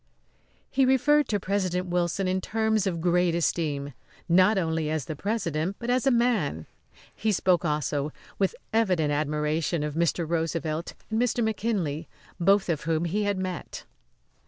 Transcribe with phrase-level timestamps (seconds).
[0.71, 3.93] He referred to President Wilson in terms of great esteem
[4.27, 6.65] not only as the President but as a man.
[7.15, 10.27] He spoke, also, with evident admiration of Mr.
[10.27, 11.43] Roosevelt and Mr.
[11.43, 12.07] McKinley,
[12.39, 13.83] both of whom he had met.